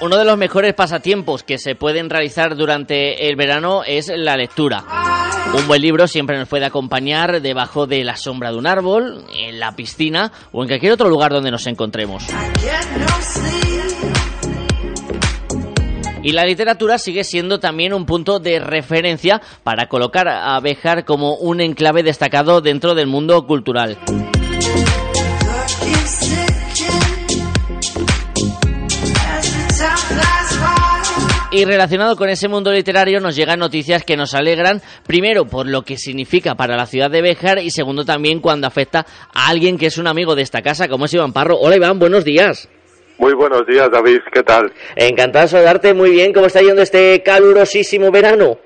[0.01, 4.83] Uno de los mejores pasatiempos que se pueden realizar durante el verano es la lectura.
[5.53, 9.59] Un buen libro siempre nos puede acompañar debajo de la sombra de un árbol, en
[9.59, 12.25] la piscina o en cualquier otro lugar donde nos encontremos.
[16.23, 21.35] Y la literatura sigue siendo también un punto de referencia para colocar a Bejar como
[21.35, 23.97] un enclave destacado dentro del mundo cultural.
[31.53, 35.81] Y relacionado con ese mundo literario nos llegan noticias que nos alegran, primero por lo
[35.81, 39.87] que significa para la ciudad de Béjar y segundo también cuando afecta a alguien que
[39.87, 41.57] es un amigo de esta casa, como es Iván Parro.
[41.57, 42.69] Hola Iván, buenos días.
[43.17, 44.71] Muy buenos días David, ¿qué tal?
[44.95, 48.57] Encantado de saludarte, muy bien, ¿cómo está yendo este calurosísimo verano?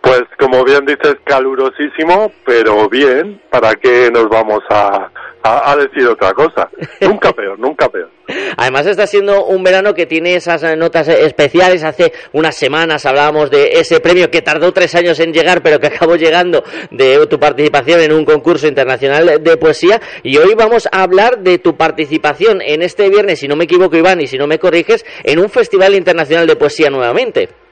[0.00, 5.10] Pues como bien dices, calurosísimo, pero bien, ¿para qué nos vamos a,
[5.46, 6.68] a decir otra cosa?
[7.00, 8.10] Nunca peor, nunca peor.
[8.56, 11.84] Además está siendo un verano que tiene esas notas especiales.
[11.84, 15.86] Hace unas semanas hablábamos de ese premio que tardó tres años en llegar, pero que
[15.88, 20.00] acabó llegando de tu participación en un concurso internacional de poesía.
[20.22, 23.96] Y hoy vamos a hablar de tu participación en este viernes, si no me equivoco
[23.96, 27.65] Iván, y si no me corriges, en un festival internacional de poesía nuevamente.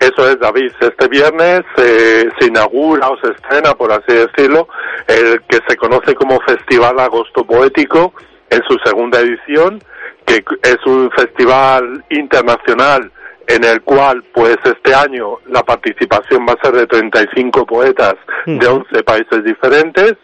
[0.00, 0.72] Eso es, David.
[0.80, 4.68] Este viernes eh, se inaugura o se estrena, por así decirlo,
[5.08, 8.12] el que se conoce como Festival Agosto Poético
[8.50, 9.82] en su segunda edición,
[10.26, 13.10] que es un festival internacional
[13.48, 18.66] en el cual, pues este año la participación va a ser de 35 poetas de
[18.66, 20.14] 11 países diferentes.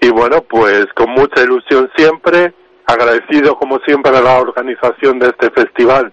[0.00, 2.52] Y bueno, pues con mucha ilusión siempre,
[2.86, 6.12] agradecido como siempre a la organización de este festival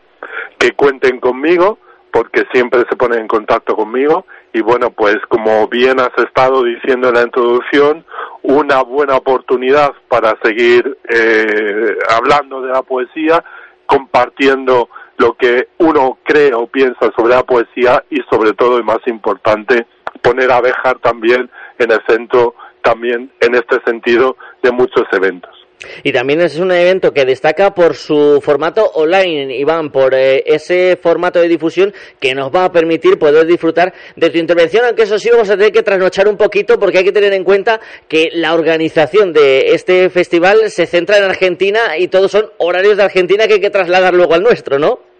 [0.57, 1.77] que cuenten conmigo
[2.13, 7.09] porque siempre se ponen en contacto conmigo y bueno, pues como bien has estado diciendo
[7.09, 8.05] en la introducción,
[8.43, 13.43] una buena oportunidad para seguir eh, hablando de la poesía,
[13.87, 18.99] compartiendo lo que uno cree o piensa sobre la poesía y sobre todo y más
[19.07, 19.87] importante,
[20.21, 21.49] poner a Bejar también
[21.79, 22.53] en el centro,
[22.83, 25.62] también en este sentido, de muchos eventos.
[26.03, 30.97] Y también es un evento que destaca por su formato online, Iván, por eh, ese
[31.01, 35.19] formato de difusión que nos va a permitir poder disfrutar de tu intervención, aunque eso
[35.19, 38.29] sí vamos a tener que trasnochar un poquito porque hay que tener en cuenta que
[38.33, 43.47] la organización de este festival se centra en Argentina y todos son horarios de Argentina
[43.47, 45.12] que hay que trasladar luego al nuestro, ¿no?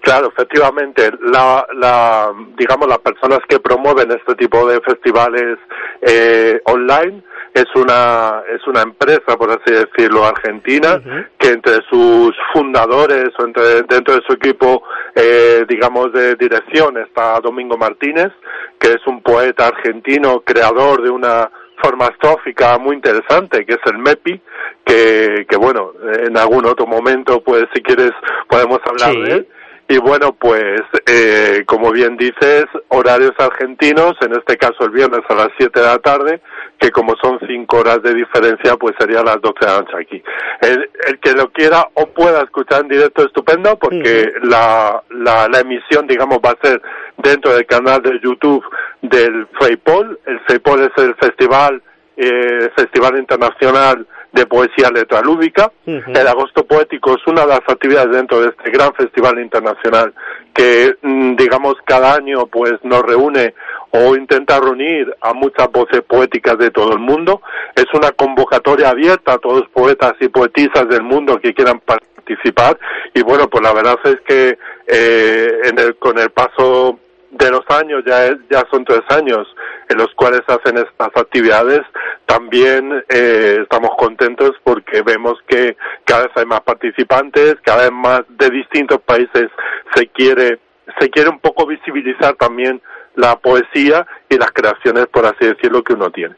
[0.00, 5.58] Claro, efectivamente, la, digamos las personas que promueven este tipo de festivales
[6.00, 7.22] eh, online
[7.54, 11.00] es una es una empresa por así decirlo argentina
[11.36, 14.82] que entre sus fundadores o entre dentro de su equipo
[15.14, 18.30] eh, digamos de dirección está Domingo Martínez
[18.78, 21.50] que es un poeta argentino creador de una
[21.82, 24.40] forma estrófica muy interesante que es el MEPI
[24.84, 25.92] que, que bueno
[26.24, 28.12] en algún otro momento pues si quieres
[28.48, 29.48] podemos hablar de él
[29.90, 35.34] y bueno, pues eh, como bien dices, horarios argentinos, en este caso el viernes a
[35.34, 36.40] las 7 de la tarde,
[36.78, 40.22] que como son 5 horas de diferencia, pues sería las 12 de la noche aquí.
[40.62, 46.06] El, que lo quiera o pueda escuchar en directo, estupendo, porque la, la, la, emisión,
[46.06, 46.80] digamos, va a ser
[47.16, 48.64] dentro del canal de YouTube
[49.02, 50.20] del FEIPOL.
[50.24, 51.82] El FEIPOL es el festival,
[52.16, 55.72] eh, festival internacional de poesía letralúdica.
[55.86, 60.14] El agosto poético es una de las actividades dentro de este gran festival internacional
[60.54, 63.54] que, mm, digamos, cada año pues nos reúne
[63.90, 67.42] o intenta reunir a muchas voces poéticas de todo el mundo.
[67.74, 72.78] Es una convocatoria abierta a todos los poetas y poetisas del mundo que quieran participar
[73.14, 76.98] y bueno, pues la verdad es que eh, en el, con el paso
[77.44, 79.46] de los años, ya, ya son tres años
[79.88, 81.80] en los cuales hacen estas actividades,
[82.26, 88.22] también eh, estamos contentos porque vemos que cada vez hay más participantes, cada vez más
[88.28, 89.48] de distintos países
[89.94, 90.60] se quiere,
[91.00, 92.80] se quiere un poco visibilizar también
[93.16, 96.36] la poesía y las creaciones, por así decirlo, que uno tiene.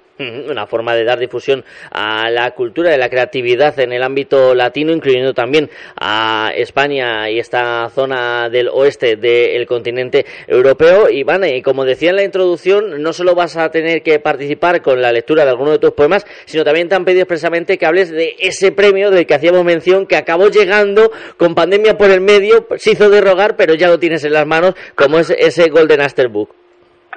[0.49, 4.93] Una forma de dar difusión a la cultura y la creatividad en el ámbito latino,
[4.93, 11.09] incluyendo también a España y esta zona del oeste del continente europeo.
[11.11, 11.25] Y
[11.63, 15.45] como decía en la introducción, no solo vas a tener que participar con la lectura
[15.45, 18.73] de alguno de tus poemas, sino también te han pedido expresamente que hables de ese
[18.73, 23.11] premio del que hacíamos mención, que acabó llegando con pandemia por el medio, se hizo
[23.11, 26.62] de rogar, pero ya lo tienes en las manos, como es ese Golden Aster Book.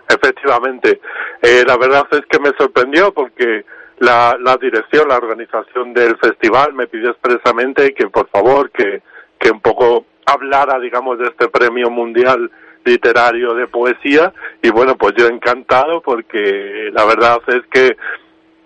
[0.08, 1.02] Efectivamente,
[1.42, 3.66] eh, la verdad es que me sorprendió porque
[4.00, 9.02] la, la dirección, la organización del festival me pidió expresamente que por favor que,
[9.40, 12.52] que un poco hablara, digamos, de este premio mundial
[12.84, 14.32] literario de poesía.
[14.62, 17.98] Y bueno, pues yo encantado porque la verdad es que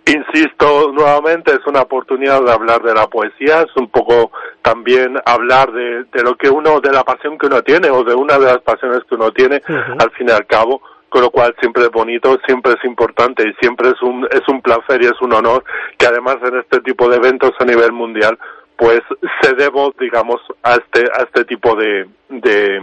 [0.09, 4.31] Insisto nuevamente, es una oportunidad de hablar de la poesía, es un poco
[4.63, 8.15] también hablar de, de, lo que uno, de la pasión que uno tiene o de
[8.15, 11.55] una de las pasiones que uno tiene, al fin y al cabo, con lo cual
[11.59, 15.19] siempre es bonito, siempre es importante y siempre es un, es un placer y es
[15.21, 15.63] un honor
[15.97, 18.37] que además en este tipo de eventos a nivel mundial
[18.79, 19.01] pues
[19.41, 22.81] se debo, digamos, a este, a este tipo de, de,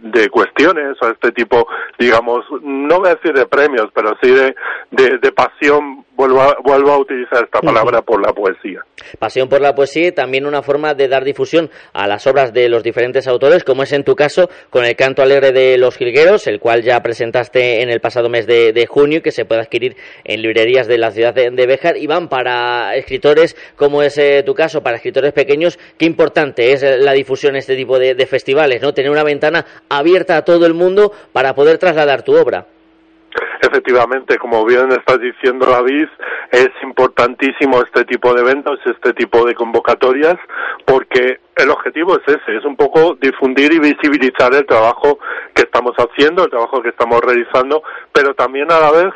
[0.00, 1.68] de, cuestiones, a este tipo,
[1.98, 4.54] digamos, no voy a decir de premios, pero sí de,
[5.18, 5.91] de, pasión,
[6.22, 8.84] vuelvo a, vuelvo a utilizar esta palabra por la poesía.
[9.18, 12.68] Pasión por la poesía y también una forma de dar difusión a las obras de
[12.68, 16.46] los diferentes autores, como es en tu caso con el canto alegre de los jilgueros,
[16.46, 19.96] el cual ya presentaste en el pasado mes de, de junio, que se puede adquirir
[20.24, 24.42] en librerías de la ciudad de, de Béjar, y van para escritores, como es eh,
[24.44, 28.80] tu caso, para escritores pequeños, qué importante es la difusión en este tipo de, festivales,
[28.80, 28.94] ¿no?
[28.94, 32.66] Tener una ventana abierta a todo el mundo para poder trasladar tu obra.
[33.60, 36.08] Efectivamente, como bien estás diciendo, David,
[36.50, 40.36] es importantísimo este tipo de eventos, este tipo de convocatorias,
[40.84, 45.18] porque el objetivo es ese, es un poco difundir y visibilizar el trabajo
[45.54, 49.14] que estamos haciendo, el trabajo que estamos realizando, pero también a la vez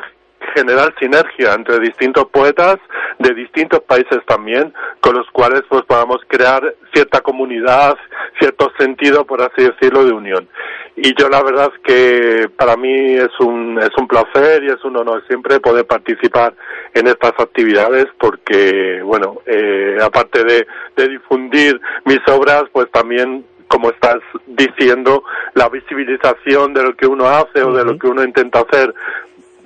[0.53, 2.77] generar sinergia entre distintos poetas
[3.19, 7.97] de distintos países también, con los cuales pues podamos crear cierta comunidad,
[8.39, 10.47] cierto sentido, por así decirlo, de unión.
[10.95, 14.83] Y yo la verdad es que para mí es un, es un placer y es
[14.83, 16.53] un honor siempre poder participar
[16.93, 20.65] en estas actividades porque, bueno, eh, aparte de,
[20.95, 25.23] de difundir mis obras, pues también como estás diciendo,
[25.53, 28.93] la visibilización de lo que uno hace o de lo que uno intenta hacer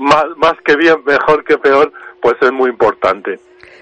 [0.01, 3.39] más, más que bien, mejor que peor, pues es muy importante.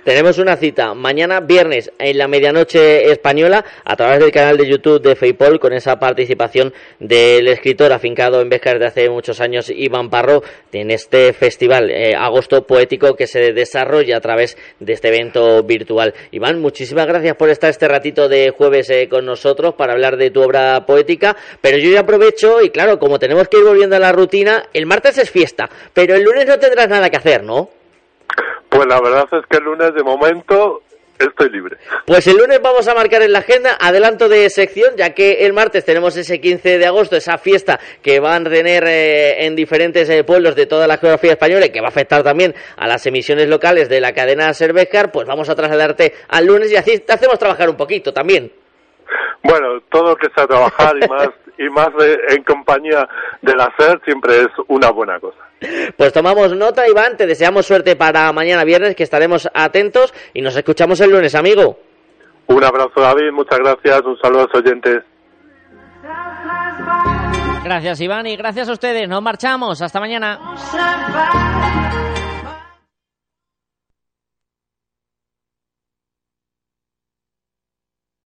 [0.10, 5.04] Tenemos una cita mañana viernes en la medianoche española a través del canal de YouTube
[5.04, 10.10] de Feipol con esa participación del escritor afincado en Béjar de hace muchos años Iván
[10.10, 10.42] Parro
[10.74, 16.16] en este festival eh, agosto poético que se desarrolla a través de este evento virtual.
[16.32, 20.32] Iván, muchísimas gracias por estar este ratito de jueves eh, con nosotros para hablar de
[20.32, 24.00] tu obra poética, pero yo ya aprovecho y claro, como tenemos que ir volviendo a
[24.00, 27.70] la rutina, el martes es fiesta, pero el lunes no tendrás nada que hacer, ¿no?
[28.80, 30.84] Pues la verdad es que el lunes de momento
[31.20, 31.76] estoy libre.
[32.06, 35.52] Pues el lunes vamos a marcar en la agenda adelanto de sección, ya que el
[35.52, 40.10] martes tenemos ese 15 de agosto, esa fiesta que van a tener eh, en diferentes
[40.10, 43.06] eh, pueblos de toda la geografía española y que va a afectar también a las
[43.06, 47.12] emisiones locales de la cadena Cervejar, pues vamos a trasladarte al lunes y así te
[47.12, 48.50] hacemos trabajar un poquito también.
[49.44, 51.28] Bueno, todo que sea trabajar y más
[51.60, 51.90] y más
[52.30, 53.08] en compañía
[53.42, 55.38] del hacer siempre es una buena cosa.
[55.98, 60.56] Pues tomamos nota, Iván, te deseamos suerte para mañana viernes, que estaremos atentos y nos
[60.56, 61.78] escuchamos el lunes, amigo.
[62.48, 65.04] Un abrazo, David, muchas gracias, un saludo a los oyentes.
[67.64, 69.08] Gracias, Iván, y gracias a ustedes.
[69.08, 69.82] Nos marchamos.
[69.82, 70.40] Hasta mañana.